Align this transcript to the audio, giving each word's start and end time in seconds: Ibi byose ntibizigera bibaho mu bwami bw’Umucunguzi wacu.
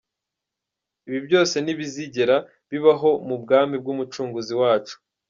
Ibi 1.07 1.19
byose 1.27 1.55
ntibizigera 1.59 2.35
bibaho 2.69 3.09
mu 3.27 3.35
bwami 3.43 3.75
bw’Umucunguzi 3.81 4.53
wacu. 4.61 4.95